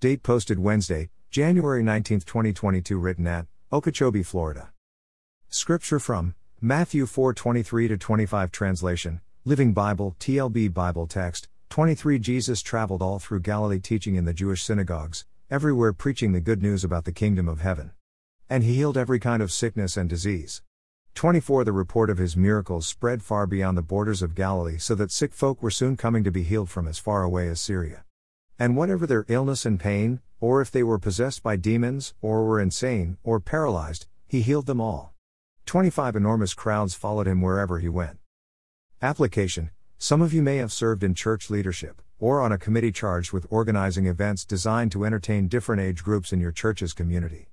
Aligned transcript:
Date 0.00 0.22
posted 0.22 0.60
Wednesday, 0.60 1.10
January 1.28 1.82
19, 1.82 2.20
2022, 2.20 2.96
written 2.96 3.26
at 3.26 3.46
Okeechobee, 3.72 4.22
Florida. 4.22 4.70
Scripture 5.48 5.98
from 5.98 6.36
Matthew 6.60 7.04
4:23 7.04 7.88
to 7.88 7.98
25 7.98 8.52
translation, 8.52 9.20
Living 9.44 9.72
Bible, 9.72 10.14
TLB 10.20 10.72
Bible 10.72 11.08
text, 11.08 11.48
23 11.70 12.20
Jesus 12.20 12.62
traveled 12.62 13.02
all 13.02 13.18
through 13.18 13.40
Galilee 13.40 13.80
teaching 13.80 14.14
in 14.14 14.24
the 14.24 14.32
Jewish 14.32 14.62
synagogues, 14.62 15.24
everywhere 15.50 15.92
preaching 15.92 16.30
the 16.30 16.40
good 16.40 16.62
news 16.62 16.84
about 16.84 17.04
the 17.04 17.10
kingdom 17.10 17.48
of 17.48 17.62
heaven. 17.62 17.90
And 18.48 18.62
he 18.62 18.76
healed 18.76 18.96
every 18.96 19.18
kind 19.18 19.42
of 19.42 19.50
sickness 19.50 19.96
and 19.96 20.08
disease. 20.08 20.62
24 21.16 21.64
The 21.64 21.72
report 21.72 22.08
of 22.08 22.18
his 22.18 22.36
miracles 22.36 22.86
spread 22.86 23.20
far 23.20 23.48
beyond 23.48 23.76
the 23.76 23.82
borders 23.82 24.22
of 24.22 24.36
Galilee 24.36 24.78
so 24.78 24.94
that 24.94 25.10
sick 25.10 25.32
folk 25.32 25.60
were 25.60 25.72
soon 25.72 25.96
coming 25.96 26.22
to 26.22 26.30
be 26.30 26.44
healed 26.44 26.70
from 26.70 26.86
as 26.86 27.00
far 27.00 27.24
away 27.24 27.48
as 27.48 27.60
Syria. 27.60 28.04
And 28.60 28.76
whatever 28.76 29.06
their 29.06 29.24
illness 29.28 29.64
and 29.64 29.78
pain, 29.78 30.20
or 30.40 30.60
if 30.60 30.72
they 30.72 30.82
were 30.82 30.98
possessed 30.98 31.44
by 31.44 31.54
demons, 31.54 32.14
or 32.20 32.44
were 32.44 32.60
insane, 32.60 33.16
or 33.22 33.38
paralyzed, 33.38 34.06
he 34.26 34.42
healed 34.42 34.66
them 34.66 34.80
all. 34.80 35.14
25 35.66 36.16
Enormous 36.16 36.54
crowds 36.54 36.94
followed 36.94 37.28
him 37.28 37.40
wherever 37.40 37.78
he 37.78 37.88
went. 37.88 38.18
Application 39.00 39.70
Some 39.96 40.20
of 40.20 40.32
you 40.32 40.42
may 40.42 40.56
have 40.56 40.72
served 40.72 41.04
in 41.04 41.14
church 41.14 41.50
leadership, 41.50 42.02
or 42.18 42.40
on 42.40 42.50
a 42.50 42.58
committee 42.58 42.90
charged 42.90 43.32
with 43.32 43.46
organizing 43.48 44.06
events 44.06 44.44
designed 44.44 44.90
to 44.90 45.04
entertain 45.04 45.46
different 45.46 45.80
age 45.80 46.02
groups 46.02 46.32
in 46.32 46.40
your 46.40 46.50
church's 46.50 46.92
community. 46.92 47.50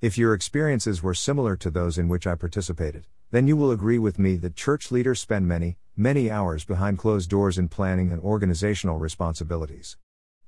If 0.00 0.16
your 0.16 0.32
experiences 0.32 1.02
were 1.02 1.12
similar 1.12 1.56
to 1.56 1.70
those 1.70 1.98
in 1.98 2.08
which 2.08 2.26
I 2.26 2.34
participated, 2.34 3.06
then 3.30 3.46
you 3.46 3.58
will 3.58 3.72
agree 3.72 3.98
with 3.98 4.18
me 4.18 4.36
that 4.36 4.56
church 4.56 4.90
leaders 4.90 5.20
spend 5.20 5.46
many, 5.46 5.76
many 5.96 6.30
hours 6.30 6.64
behind 6.64 6.98
closed 6.98 7.28
doors 7.28 7.58
in 7.58 7.68
planning 7.68 8.10
and 8.10 8.22
organizational 8.22 8.98
responsibilities. 8.98 9.98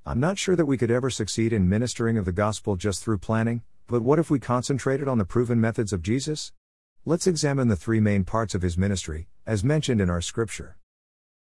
I'm 0.09 0.19
not 0.19 0.39
sure 0.39 0.55
that 0.55 0.65
we 0.65 0.75
could 0.75 0.89
ever 0.89 1.11
succeed 1.11 1.53
in 1.53 1.69
ministering 1.69 2.17
of 2.17 2.25
the 2.25 2.31
gospel 2.31 2.75
just 2.75 3.03
through 3.03 3.19
planning, 3.19 3.61
but 3.85 4.01
what 4.01 4.17
if 4.17 4.31
we 4.31 4.39
concentrated 4.39 5.07
on 5.07 5.19
the 5.19 5.23
proven 5.23 5.61
methods 5.61 5.93
of 5.93 6.01
Jesus? 6.01 6.51
Let's 7.05 7.27
examine 7.27 7.67
the 7.67 7.75
three 7.75 7.99
main 7.99 8.23
parts 8.23 8.55
of 8.55 8.63
his 8.63 8.75
ministry, 8.75 9.27
as 9.45 9.63
mentioned 9.63 10.01
in 10.01 10.09
our 10.09 10.19
scripture. 10.19 10.77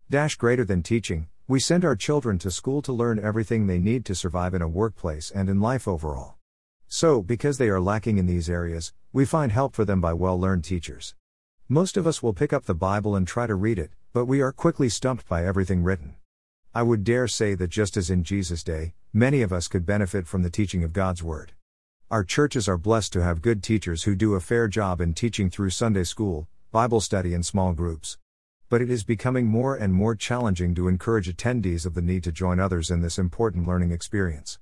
Dash 0.08 0.36
greater 0.36 0.64
than 0.64 0.84
teaching, 0.84 1.26
we 1.48 1.58
send 1.58 1.84
our 1.84 1.96
children 1.96 2.38
to 2.38 2.52
school 2.52 2.82
to 2.82 2.92
learn 2.92 3.18
everything 3.18 3.66
they 3.66 3.80
need 3.80 4.04
to 4.04 4.14
survive 4.14 4.54
in 4.54 4.62
a 4.62 4.68
workplace 4.68 5.32
and 5.32 5.48
in 5.48 5.60
life 5.60 5.88
overall. 5.88 6.36
So, 6.86 7.20
because 7.20 7.58
they 7.58 7.68
are 7.68 7.80
lacking 7.80 8.18
in 8.18 8.26
these 8.26 8.48
areas, 8.48 8.92
we 9.12 9.24
find 9.24 9.50
help 9.50 9.74
for 9.74 9.84
them 9.84 10.00
by 10.00 10.12
well 10.12 10.38
learned 10.38 10.62
teachers. 10.62 11.16
Most 11.68 11.96
of 11.96 12.06
us 12.06 12.22
will 12.22 12.32
pick 12.32 12.52
up 12.52 12.66
the 12.66 12.76
Bible 12.76 13.16
and 13.16 13.26
try 13.26 13.48
to 13.48 13.56
read 13.56 13.80
it, 13.80 13.90
but 14.12 14.26
we 14.26 14.40
are 14.40 14.52
quickly 14.52 14.88
stumped 14.88 15.28
by 15.28 15.44
everything 15.44 15.82
written. 15.82 16.14
I 16.74 16.82
would 16.82 17.04
dare 17.04 17.28
say 17.28 17.54
that 17.54 17.68
just 17.68 17.98
as 17.98 18.08
in 18.08 18.24
Jesus' 18.24 18.64
day, 18.64 18.94
many 19.12 19.42
of 19.42 19.52
us 19.52 19.68
could 19.68 19.84
benefit 19.84 20.26
from 20.26 20.42
the 20.42 20.48
teaching 20.48 20.82
of 20.82 20.94
God's 20.94 21.22
Word. 21.22 21.52
Our 22.10 22.24
churches 22.24 22.66
are 22.66 22.78
blessed 22.78 23.12
to 23.12 23.22
have 23.22 23.42
good 23.42 23.62
teachers 23.62 24.04
who 24.04 24.14
do 24.14 24.34
a 24.34 24.40
fair 24.40 24.68
job 24.68 24.98
in 24.98 25.12
teaching 25.12 25.50
through 25.50 25.68
Sunday 25.68 26.04
school, 26.04 26.48
Bible 26.70 27.02
study, 27.02 27.34
and 27.34 27.44
small 27.44 27.74
groups. 27.74 28.16
But 28.70 28.80
it 28.80 28.90
is 28.90 29.04
becoming 29.04 29.48
more 29.48 29.76
and 29.76 29.92
more 29.92 30.14
challenging 30.14 30.74
to 30.76 30.88
encourage 30.88 31.28
attendees 31.28 31.84
of 31.84 31.92
the 31.92 32.00
need 32.00 32.24
to 32.24 32.32
join 32.32 32.58
others 32.58 32.90
in 32.90 33.02
this 33.02 33.18
important 33.18 33.68
learning 33.68 33.92
experience. 33.92 34.58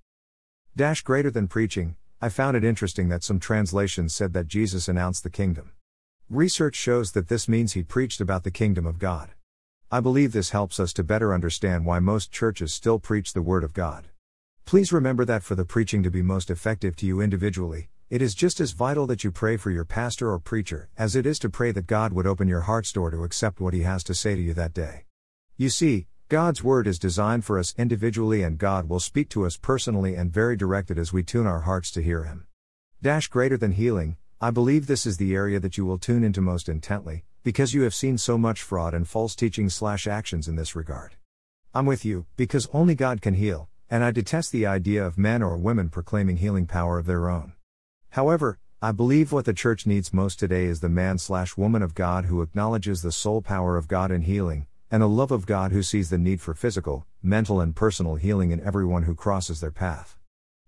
Dash 0.75 1.03
greater 1.03 1.31
than 1.31 1.47
preaching, 1.47 1.95
I 2.21 2.29
found 2.29 2.57
it 2.57 2.65
interesting 2.65 3.09
that 3.11 3.23
some 3.23 3.39
translations 3.39 4.13
said 4.13 4.33
that 4.33 4.49
Jesus 4.49 4.89
announced 4.89 5.23
the 5.23 5.31
kingdom. 5.31 5.75
Research 6.29 6.75
shows 6.75 7.13
that 7.13 7.29
this 7.29 7.49
means 7.49 7.75
he 7.75 7.85
preached 7.85 8.21
about 8.21 8.43
the 8.43 8.51
kingdom 8.51 8.85
of 8.85 8.99
God. 8.99 9.31
I 9.93 9.99
believe 9.99 10.31
this 10.31 10.51
helps 10.51 10.79
us 10.79 10.93
to 10.93 11.03
better 11.03 11.35
understand 11.35 11.85
why 11.85 11.99
most 11.99 12.31
churches 12.31 12.73
still 12.73 13.01
preach 13.01 13.33
the 13.33 13.43
Word 13.43 13.65
of 13.65 13.73
God. 13.73 14.07
Please 14.65 14.93
remember 14.93 15.25
that 15.25 15.43
for 15.43 15.57
the 15.57 15.65
preaching 15.65 16.05
to 16.05 16.13
be 16.13 16.23
most 16.23 16.49
effective 16.49 16.95
to 16.95 17.07
you 17.07 17.21
individually, 17.21 17.89
it 18.09 18.23
is 18.23 18.37
just 18.37 18.61
as 18.61 18.71
vital 18.71 19.09
that 19.09 19.25
you 19.25 19.33
pray 19.33 19.57
for 19.57 19.73
your 19.73 19.85
pastor 19.85 20.31
or 20.31 20.39
preacher 20.39 20.91
as 20.97 21.17
it 21.17 21.27
is 21.27 21.41
to 21.41 21.51
pray 21.51 21.73
that 21.73 21.89
God 21.89 22.13
would 22.13 22.25
open 22.25 22.47
your 22.47 22.61
heart's 22.61 22.93
door 22.93 23.11
to 23.11 23.25
accept 23.25 23.61
what 23.61 23.75
he 23.75 23.83
has 23.83 24.05
to 24.05 24.15
say 24.15 24.37
to 24.37 24.41
you 24.41 24.55
that 24.55 24.73
day. 24.73 25.07
You 25.57 25.69
see, 25.69 26.07
God's 26.29 26.63
Word 26.63 26.87
is 26.87 27.01
designed 27.01 27.45
for 27.45 27.59
us 27.59 27.75
individually, 27.77 28.45
and 28.45 28.59
God 28.59 28.89
will 28.89 29.01
speak 29.01 29.29
to 29.31 29.45
us 29.45 29.57
personally 29.57 30.15
and 30.15 30.33
very 30.33 30.55
directed 30.55 31.01
as 31.01 31.13
we 31.13 31.25
tune 31.25 31.49
our 31.49 31.63
hearts 31.63 31.91
to 31.91 32.01
hear 32.01 32.23
Him. 32.23 32.47
Dash 33.03 33.27
greater 33.27 33.57
than 33.57 33.73
healing, 33.73 34.19
I 34.43 34.51
believe 34.51 34.87
this 34.87 35.05
is 35.05 35.19
the 35.19 35.35
area 35.35 35.61
that 35.61 35.77
you 35.77 35.85
will 35.85 35.99
tune 35.99 36.25
into 36.25 36.41
most 36.41 36.67
intently, 36.67 37.25
because 37.43 37.75
you 37.75 37.83
have 37.83 37.95
seen 37.95 38.17
so 38.17 38.39
much 38.39 38.63
fraud 38.63 38.95
and 38.95 39.07
false 39.07 39.35
teaching 39.35 39.69
slash 39.69 40.07
actions 40.07 40.49
in 40.49 40.57
this 40.57 40.75
regard. 40.75 41.17
I'm 41.75 41.85
with 41.85 42.07
you, 42.07 42.25
because 42.39 42.67
only 42.73 42.95
God 42.95 43.21
can 43.21 43.35
heal, 43.35 43.69
and 43.91 44.03
I 44.03 44.13
detest 44.13 44.51
the 44.51 44.65
idea 44.65 45.05
of 45.05 45.19
men 45.19 45.43
or 45.43 45.59
women 45.59 45.91
proclaiming 45.91 46.39
healing 46.39 46.65
power 46.65 46.99
of 46.99 47.05
their 47.05 47.29
own. 47.29 47.53
However, 48.13 48.59
I 48.81 48.93
believe 48.93 49.31
what 49.31 49.45
the 49.45 49.53
church 49.53 49.85
needs 49.85 50.11
most 50.11 50.39
today 50.39 50.65
is 50.65 50.81
the 50.81 50.89
man 50.89 51.19
slash 51.19 51.59
woman 51.59 51.83
of 51.83 51.95
God 51.95 52.25
who 52.25 52.41
acknowledges 52.41 53.03
the 53.03 53.13
sole 53.13 53.43
power 53.43 53.77
of 53.77 53.89
God 53.89 54.11
in 54.11 54.23
healing, 54.23 54.67
and 54.91 55.03
a 55.03 55.07
love 55.07 55.33
of 55.33 55.45
God 55.45 55.71
who 55.71 55.83
sees 55.83 56.09
the 56.09 56.17
need 56.17 56.41
for 56.41 56.55
physical, 56.55 57.05
mental, 57.23 57.61
and 57.61 57.77
personal 57.77 58.15
healing 58.15 58.53
in 58.53 58.61
everyone 58.63 59.03
who 59.03 59.15
crosses 59.15 59.61
their 59.61 59.71
path. 59.71 60.17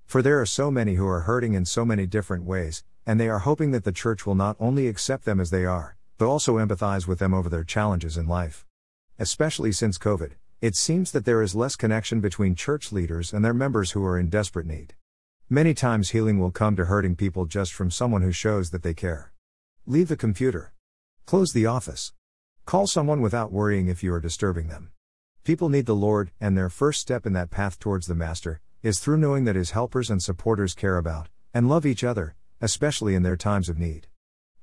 For 0.05 0.21
there 0.21 0.39
are 0.43 0.45
so 0.45 0.71
many 0.71 0.97
who 0.97 1.09
are 1.09 1.21
hurting 1.21 1.55
in 1.55 1.65
so 1.65 1.87
many 1.87 2.05
different 2.05 2.45
ways, 2.45 2.85
and 3.07 3.19
they 3.19 3.29
are 3.29 3.41
hoping 3.41 3.71
that 3.73 3.85
the 3.85 3.93
church 3.93 4.27
will 4.27 4.35
not 4.35 4.57
only 4.61 4.87
accept 4.87 5.25
them 5.25 5.41
as 5.41 5.51
they 5.51 5.65
are, 5.65 5.97
but 6.19 6.27
also 6.27 6.59
empathize 6.59 7.07
with 7.07 7.19
them 7.19 7.35
over 7.35 7.49
their 7.49 7.65
challenges 7.65 8.17
in 8.17 8.27
life. 8.27 8.65
Especially 9.19 9.73
since 9.73 9.99
COVID, 9.99 10.33
it 10.61 10.77
seems 10.77 11.11
that 11.11 11.25
there 11.25 11.43
is 11.43 11.55
less 11.55 11.75
connection 11.75 12.21
between 12.21 12.55
church 12.55 12.93
leaders 12.93 13.33
and 13.33 13.45
their 13.45 13.53
members 13.53 13.91
who 13.91 14.05
are 14.05 14.19
in 14.19 14.29
desperate 14.29 14.67
need. 14.67 14.95
Many 15.51 15.75
times 15.75 16.11
healing 16.11 16.39
will 16.39 16.53
come 16.53 16.77
to 16.77 16.85
hurting 16.85 17.17
people 17.17 17.47
just 17.47 17.73
from 17.73 17.91
someone 17.91 18.23
who 18.23 18.33
shows 18.33 18.71
that 18.71 18.83
they 18.83 18.95
care. 18.95 19.33
Leave 19.85 20.09
the 20.09 20.17
computer. 20.17 20.73
Close 21.27 21.53
the 21.53 21.67
office. 21.67 22.13
Call 22.65 22.87
someone 22.87 23.21
without 23.21 23.51
worrying 23.51 23.89
if 23.89 24.05
you 24.05 24.15
are 24.15 24.21
disturbing 24.21 24.69
them. 24.69 24.93
People 25.45 25.69
need 25.69 25.87
the 25.87 25.97
Lord, 25.97 26.31
and 26.41 26.57
their 26.57 26.69
first 26.69 27.01
step 27.01 27.27
in 27.27 27.33
that 27.33 27.51
path 27.51 27.81
towards 27.81 28.07
the 28.07 28.15
Master 28.15 28.61
is 28.85 29.01
through 29.01 29.17
knowing 29.17 29.45
that 29.45 29.57
His 29.57 29.73
helpers 29.73 30.09
and 30.09 30.23
supporters 30.23 30.75
care 30.75 30.97
about 30.97 31.29
and 31.53 31.69
love 31.69 31.85
each 31.85 32.05
other, 32.05 32.37
especially 32.63 33.15
in 33.15 33.23
their 33.23 33.37
times 33.37 33.69
of 33.69 33.79
need. 33.79 34.07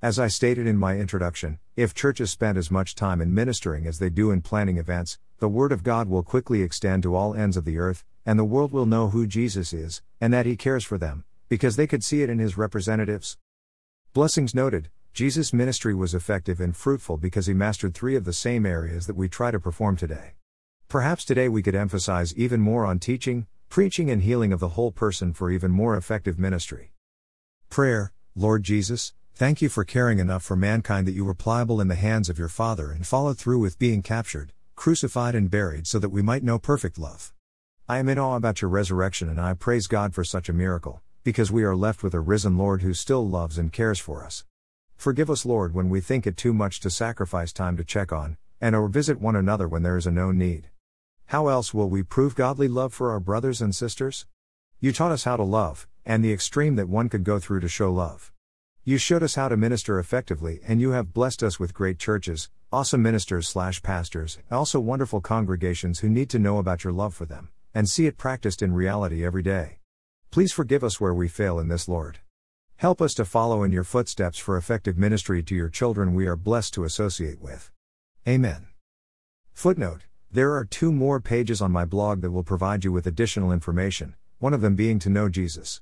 As 0.02 0.18
I 0.18 0.30
stated 0.30 0.66
in 0.66 0.78
my 0.78 0.98
introduction, 0.98 1.60
if 1.76 1.94
churches 1.94 2.32
spend 2.32 2.58
as 2.58 2.72
much 2.72 2.96
time 2.96 3.22
in 3.22 3.34
ministering 3.34 3.86
as 3.86 4.00
they 4.00 4.10
do 4.10 4.32
in 4.32 4.42
planning 4.42 4.78
events, 4.78 5.20
the 5.40 5.50
Word 5.50 5.74
of 5.74 5.84
God 5.84 6.08
will 6.08 6.24
quickly 6.24 6.62
extend 6.64 7.04
to 7.04 7.16
all 7.16 7.36
ends 7.36 7.58
of 7.58 7.66
the 7.66 7.78
earth, 7.78 8.06
and 8.26 8.40
the 8.40 8.46
world 8.46 8.72
will 8.72 8.86
know 8.86 9.10
who 9.10 9.28
Jesus 9.28 9.74
is, 9.74 10.02
and 10.22 10.34
that 10.34 10.46
He 10.46 10.56
cares 10.56 10.86
for 10.86 10.98
them, 10.98 11.26
because 11.50 11.76
they 11.76 11.86
could 11.86 12.04
see 12.04 12.24
it 12.24 12.30
in 12.30 12.40
His 12.40 12.58
representatives. 12.58 13.38
Blessings 14.14 14.56
noted, 14.56 14.90
Jesus' 15.14 15.52
ministry 15.52 15.94
was 15.94 16.16
effective 16.16 16.62
and 16.62 16.74
fruitful 16.74 17.18
because 17.18 17.48
he 17.48 17.54
mastered 17.54 17.94
three 17.94 18.16
of 18.16 18.24
the 18.24 18.32
same 18.32 18.66
areas 18.66 19.06
that 19.08 19.18
we 19.18 19.28
try 19.28 19.52
to 19.52 19.60
perform 19.60 19.98
today. 19.98 20.36
Perhaps 20.88 21.26
today 21.26 21.50
we 21.50 21.62
could 21.62 21.76
emphasize 21.76 22.34
even 22.36 22.62
more 22.62 22.86
on 22.86 23.00
teaching, 23.00 23.48
preaching, 23.68 24.10
and 24.10 24.22
healing 24.22 24.54
of 24.54 24.62
the 24.62 24.70
whole 24.70 24.92
person 24.92 25.34
for 25.34 25.52
even 25.52 25.72
more 25.72 25.98
effective 25.98 26.40
ministry. 26.40 26.94
Prayer 27.70 28.12
Lord 28.36 28.64
Jesus, 28.64 29.14
thank 29.36 29.62
you 29.62 29.70
for 29.70 29.84
caring 29.84 30.18
enough 30.18 30.42
for 30.44 30.56
mankind 30.56 31.06
that 31.06 31.14
you 31.14 31.24
were 31.24 31.36
pliable 31.36 31.80
in 31.80 31.88
the 31.88 31.94
hands 31.94 32.28
of 32.28 32.40
your 32.40 32.48
Father 32.48 32.92
and 32.92 33.06
followed 33.06 33.38
through 33.38 33.60
with 33.60 33.78
being 33.78 34.02
captured, 34.02 34.54
crucified, 34.76 35.36
and 35.36 35.52
buried 35.52 35.86
so 35.86 36.00
that 36.00 36.10
we 36.10 36.24
might 36.24 36.42
know 36.42 36.58
perfect 36.58 36.98
love. 36.98 37.32
I 37.88 38.00
am 38.00 38.10
in 38.10 38.18
awe 38.18 38.36
about 38.36 38.64
your 38.64 38.70
resurrection 38.70 39.30
and 39.30 39.40
I 39.40 39.54
praise 39.54 39.86
God 39.86 40.16
for 40.16 40.24
such 40.24 40.50
a 40.50 40.54
miracle, 40.54 41.02
because 41.24 41.52
we 41.52 41.64
are 41.64 41.76
left 41.76 42.02
with 42.02 42.16
a 42.16 42.20
risen 42.20 42.58
Lord 42.58 42.82
who 42.82 42.96
still 42.96 43.28
loves 43.28 43.60
and 43.60 43.72
cares 43.72 44.00
for 44.00 44.26
us. 44.26 44.46
Forgive 44.98 45.30
us, 45.30 45.46
Lord, 45.46 45.76
when 45.76 45.90
we 45.90 46.02
think 46.02 46.26
it 46.26 46.38
too 46.38 46.54
much 46.54 46.80
to 46.80 46.90
sacrifice 46.90 47.54
time 47.54 47.78
to 47.78 47.84
check 47.84 48.12
on, 48.12 48.38
and 48.60 48.76
or 48.76 48.88
visit 48.88 49.22
one 49.22 49.36
another 49.36 49.68
when 49.68 49.84
there 49.84 49.98
is 49.98 50.08
a 50.08 50.12
known 50.12 50.40
need. 50.40 50.70
How 51.28 51.50
else 51.50 51.72
will 51.72 51.90
we 51.90 52.02
prove 52.02 52.34
godly 52.34 52.68
love 52.68 52.96
for 52.96 53.12
our 53.12 53.20
brothers 53.20 53.62
and 53.62 53.76
sisters? 53.76 54.26
You 54.80 54.92
taught 54.92 55.12
us 55.12 55.26
how 55.26 55.36
to 55.38 55.44
love, 55.44 55.88
and 56.10 56.26
the 56.26 56.34
extreme 56.34 56.76
that 56.76 56.90
one 56.90 57.08
could 57.08 57.24
go 57.24 57.38
through 57.38 57.60
to 57.60 57.68
show 57.68 57.94
love. 57.94 58.32
You 58.84 58.98
showed 58.98 59.22
us 59.22 59.36
how 59.36 59.48
to 59.48 59.56
minister 59.56 60.00
effectively, 60.00 60.60
and 60.68 60.82
you 60.82 60.90
have 60.90 61.14
blessed 61.14 61.44
us 61.44 61.60
with 61.60 61.72
great 61.72 62.00
churches, 62.00 62.50
awesome 62.72 63.04
ministers 63.04 63.48
slash 63.48 63.84
pastors, 63.84 64.40
and 64.50 64.58
also 64.58 64.80
wonderful 64.80 65.22
congregations 65.22 66.00
who 66.00 66.10
need 66.10 66.28
to 66.32 66.40
know 66.40 66.58
about 66.58 66.84
your 66.84 66.94
love 66.94 67.14
for 67.14 67.28
them, 67.28 67.50
and 67.76 67.88
see 67.88 68.08
it 68.08 68.18
practiced 68.18 68.64
in 68.64 68.74
reality 68.74 69.24
every 69.24 69.44
day. 69.44 69.78
Please 70.32 70.52
forgive 70.52 70.84
us 70.84 71.00
where 71.00 71.14
we 71.14 71.28
fail 71.28 71.60
in 71.60 71.68
this, 71.68 71.88
Lord. 71.88 72.18
Help 72.78 73.04
us 73.04 73.14
to 73.14 73.24
follow 73.24 73.62
in 73.62 73.72
your 73.72 73.84
footsteps 73.84 74.40
for 74.40 74.58
effective 74.58 74.98
ministry 74.98 75.44
to 75.44 75.54
your 75.54 75.70
children 75.70 76.16
we 76.16 76.26
are 76.26 76.36
blessed 76.36 76.74
to 76.74 76.86
associate 76.86 77.40
with. 77.40 77.70
Amen. 78.28 78.70
Footnote 79.54 80.06
There 80.32 80.56
are 80.56 80.66
two 80.66 80.92
more 80.92 81.20
pages 81.20 81.62
on 81.62 81.72
my 81.72 81.86
blog 81.86 82.22
that 82.22 82.32
will 82.32 82.44
provide 82.44 82.84
you 82.84 82.92
with 82.92 83.06
additional 83.06 83.52
information, 83.52 84.16
one 84.40 84.56
of 84.56 84.62
them 84.62 84.76
being 84.76 84.98
to 84.98 85.12
know 85.12 85.30
Jesus. 85.30 85.82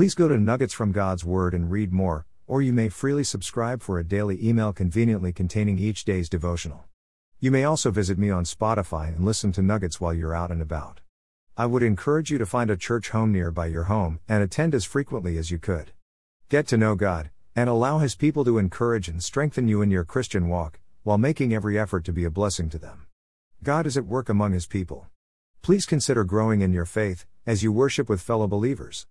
please 0.00 0.14
go 0.14 0.28
to 0.28 0.38
Nuggets 0.38 0.72
from 0.72 0.92
God's 0.92 1.26
Word 1.26 1.52
and 1.52 1.70
read 1.70 1.92
more, 1.92 2.24
or 2.46 2.62
you 2.62 2.72
may 2.72 2.88
freely 2.88 3.22
subscribe 3.22 3.82
for 3.82 3.98
a 3.98 4.02
daily 4.02 4.38
email 4.42 4.72
conveniently 4.72 5.30
containing 5.30 5.78
each 5.78 6.06
day's 6.06 6.30
devotional. 6.30 6.86
You 7.38 7.50
may 7.50 7.64
also 7.64 7.90
visit 7.90 8.16
me 8.16 8.30
on 8.30 8.44
Spotify 8.44 9.08
and 9.08 9.26
listen 9.26 9.52
to 9.52 9.60
Nuggets 9.60 10.00
while 10.00 10.14
you're 10.14 10.34
out 10.34 10.50
and 10.50 10.62
about. 10.62 11.02
I 11.54 11.66
would 11.66 11.82
encourage 11.82 12.30
you 12.30 12.38
to 12.38 12.46
find 12.46 12.70
a 12.70 12.78
church 12.78 13.10
home 13.10 13.30
nearby 13.30 13.66
your 13.66 13.92
home 13.92 14.20
and 14.26 14.42
attend 14.42 14.74
as 14.74 14.86
frequently 14.86 15.36
as 15.36 15.50
you 15.50 15.58
could. 15.58 15.92
Get 16.48 16.66
to 16.68 16.78
know 16.78 16.94
God, 16.94 17.28
and 17.54 17.68
allow 17.68 17.98
His 17.98 18.14
people 18.14 18.42
to 18.46 18.56
encourage 18.56 19.06
and 19.06 19.22
strengthen 19.22 19.68
you 19.68 19.82
in 19.82 19.90
your 19.90 20.04
Christian 20.04 20.48
walk, 20.48 20.80
while 21.02 21.18
making 21.18 21.52
every 21.52 21.78
effort 21.78 22.06
to 22.06 22.12
be 22.14 22.24
a 22.24 22.30
blessing 22.30 22.70
to 22.70 22.78
them. 22.78 23.06
God 23.62 23.86
is 23.86 23.98
at 23.98 24.06
work 24.06 24.30
among 24.30 24.54
His 24.54 24.66
people. 24.66 25.08
Please 25.60 25.84
consider 25.84 26.24
growing 26.24 26.62
in 26.62 26.72
your 26.72 26.86
faith, 26.86 27.26
as 27.44 27.62
you 27.62 27.70
worship 27.70 28.08
with 28.08 28.22
fellow 28.22 28.46
believers. 28.46 29.06